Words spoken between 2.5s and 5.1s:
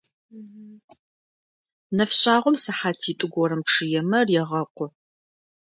сыхьатитӏу горэм чъыемэ регъэкъу.